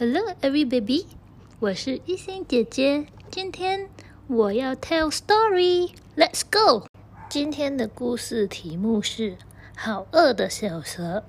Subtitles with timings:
[0.00, 1.04] Hello, every baby，
[1.58, 3.04] 我是一心姐姐。
[3.30, 3.86] 今天
[4.28, 6.86] 我要 tell story，Let's go。
[7.28, 9.32] 今天的故事题目是
[9.76, 11.22] 《好饿的小蛇》，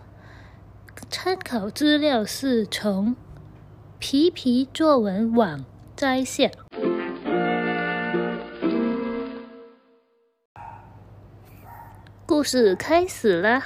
[1.09, 3.17] 参考资料是从
[3.99, 5.65] 皮皮作文网
[5.97, 6.49] 摘下。
[12.25, 13.65] 故事开始啦！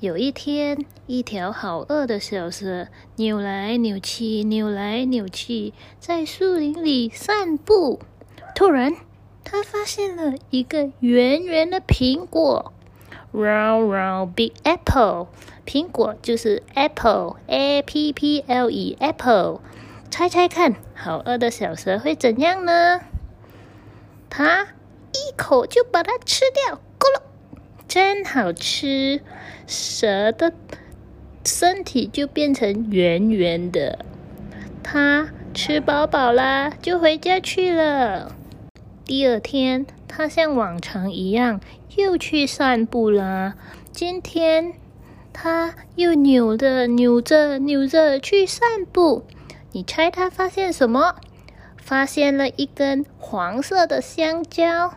[0.00, 2.86] 有一天，一条好饿的小蛇
[3.16, 7.98] 扭来扭去，扭来扭去，在树林里散步。
[8.54, 8.94] 突然，
[9.42, 12.72] 它发现了一个圆圆的苹果
[13.34, 15.26] ，round round big apple。
[15.66, 19.60] 苹果就是 apple，a p p l e，apple。
[20.08, 23.00] 猜猜看，好饿的小蛇会怎样呢？
[24.30, 24.68] 它
[25.12, 26.80] 一口就把它吃掉，
[27.88, 29.22] 真好吃，
[29.66, 30.52] 蛇的
[31.42, 34.04] 身体就变成圆圆的。
[34.82, 38.36] 它吃饱饱啦，就回家去了。
[39.06, 41.62] 第二天，它像往常一样
[41.96, 43.54] 又去散步啦。
[43.90, 44.74] 今天，
[45.32, 49.24] 它又扭着扭着扭着去散步。
[49.72, 51.16] 你猜它发现什么？
[51.78, 54.92] 发现了一根黄色的香蕉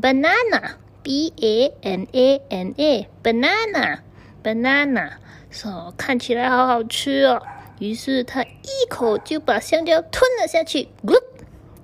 [0.00, 0.72] ，banana。
[1.06, 5.12] B A N A N A，banana，banana，
[5.50, 7.40] 说看起来好好吃哦。
[7.78, 11.14] 于是他一口就把香蕉吞了下去，咕，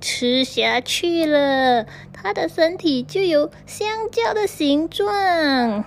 [0.00, 1.86] 吃下去了。
[2.12, 5.84] 他的身体就有香蕉的形状。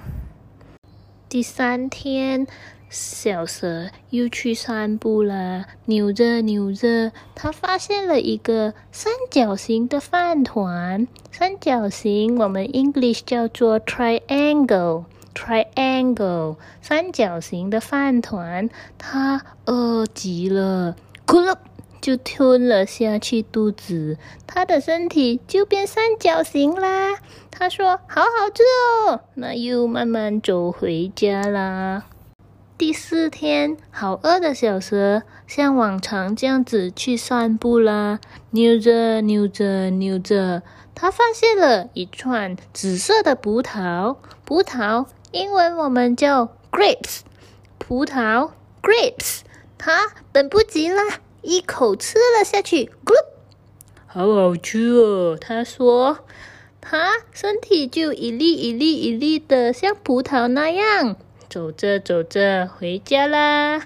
[1.27, 2.47] 第三天。
[2.95, 11.05] 小蛇又去散步了，扭着扭着，它发现了一个三角形的饭团。
[11.29, 18.69] 三角形我们 English 叫做 triangle，triangle，三角形的饭团。
[18.97, 20.95] 它饿极了，
[21.27, 21.53] 咕噜
[21.99, 24.17] 就吞了下去肚子，
[24.47, 27.17] 它的身体就变三角形啦。
[27.51, 28.63] 他说：“好好吃
[29.09, 32.05] 哦。”那又慢慢走回家啦。
[32.77, 38.19] 第四天，好饿的小蛇像往常这样子去散步啦，
[38.49, 40.61] 扭着扭着扭着，
[40.93, 44.17] 它发现了一串紫色的葡萄。
[44.43, 47.21] 葡萄英文我们叫 grapes，
[47.77, 49.39] 葡萄 grapes。
[49.77, 53.15] 它等不及啦，一口吃了下去，咕噜，
[54.05, 55.37] 好好吃哦！
[55.39, 56.19] 他说，
[56.81, 61.15] 它身体就一粒一粒一粒的，像葡萄那样。
[61.55, 63.83] 走着走着回家啦。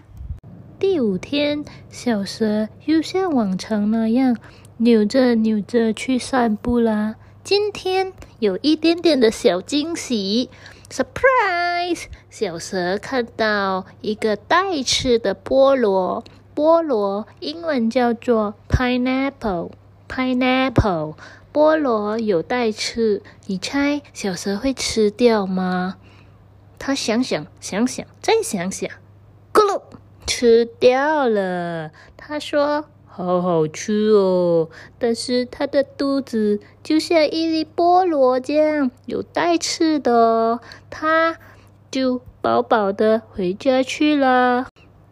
[0.79, 4.35] 第五天，小蛇又像往常那样
[4.77, 7.13] 扭着扭着去散步啦。
[7.43, 10.49] 今天有一点点的小惊喜
[10.89, 12.05] ，surprise！
[12.31, 16.23] 小蛇看到一个带刺的菠萝，
[16.55, 21.13] 菠萝英文叫做 pineapple，pineapple。
[21.53, 25.97] 菠萝有带刺，你猜小蛇会吃掉吗？
[26.79, 28.89] 他想想想想再想想，
[29.53, 29.81] 咕噜
[30.25, 31.91] 吃掉了。
[32.15, 41.37] 他说：“好好吃哦。”但是他的肚子就像一粒菠萝这样有带刺的，他
[41.91, 44.67] 就饱饱的回家去了。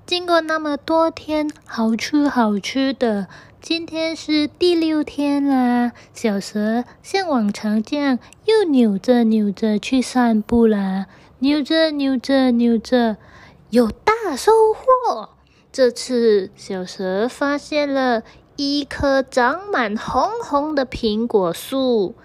[0.06, 3.28] 经过那么多天好吃好吃的，
[3.62, 5.92] 今天是第六天啦。
[6.14, 11.08] 小蛇像往常这样又扭着扭着去散步啦。
[11.40, 13.18] 扭着扭着扭着，
[13.70, 15.30] 有大收获！
[15.72, 18.24] 这次小蛇发现了
[18.56, 22.16] 一棵长满红红的苹果树。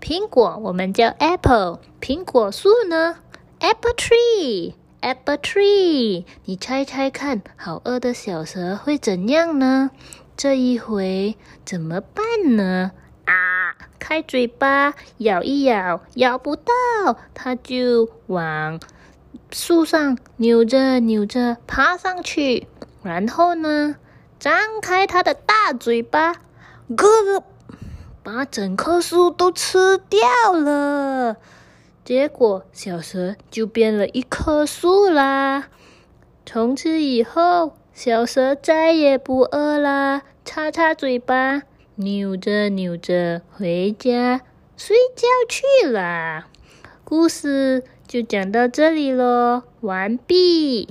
[0.00, 3.16] 苹果我们叫 apple，苹果树呢
[3.58, 6.24] ？apple tree，apple tree。
[6.46, 9.90] 你猜猜看，好饿的小蛇会怎样呢？
[10.38, 11.36] 这一回
[11.66, 12.92] 怎么办呢？
[14.06, 18.78] 开嘴巴咬一咬，咬不到，它就往
[19.50, 22.66] 树上扭着扭着爬上去，
[23.02, 23.96] 然后呢，
[24.38, 26.34] 张开它的大嘴巴，
[26.88, 27.44] 咯，
[28.22, 31.38] 把整棵树都吃掉了。
[32.04, 35.68] 结果小蛇就变了一棵树啦。
[36.44, 41.62] 从此以后，小蛇再也不饿啦，擦擦嘴巴。
[41.96, 44.40] 扭着扭着回家
[44.76, 46.46] 睡觉去了。
[47.04, 50.88] 故事就讲到这里喽，完毕。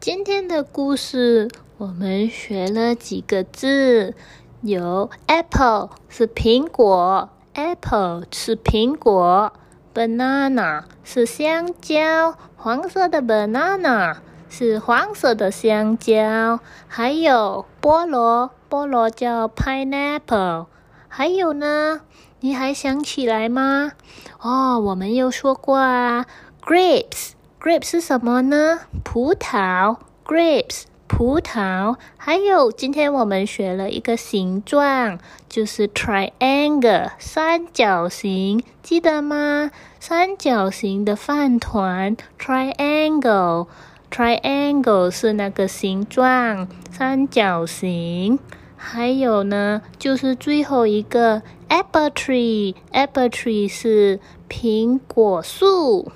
[0.00, 1.48] 今天的故事
[1.78, 4.14] 我们学了几个字，
[4.62, 9.52] 有 apple 是苹果，apple 是苹果
[9.94, 14.16] banana 是香蕉，黄色的 banana
[14.50, 16.60] 是黄色的香蕉。
[16.86, 20.66] 还有菠萝，菠萝叫 pineapple。
[21.08, 22.02] 还有呢？
[22.40, 23.92] 你还想起来吗？
[24.40, 26.26] 哦，我们有说过啊
[26.62, 28.80] ，grapes，grapes 是什么呢？
[29.02, 30.82] 葡萄，grapes。
[31.12, 35.18] 葡萄，还有今天我们学了一个形状，
[35.48, 39.72] 就是 triangle 三角形，记得吗？
[39.98, 43.66] 三角形的饭团，triangle
[44.10, 48.38] Triangle 是那个形状，三角形。
[48.76, 54.18] 还有呢，就是最后一个 apple tree，apple tree 是
[54.48, 56.10] 苹果树。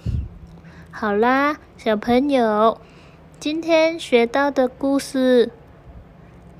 [0.91, 2.79] 好啦，小朋友。
[3.39, 5.53] 今天学到的故事，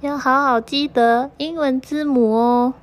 [0.03, 2.75] 要好好记得英文字母哦。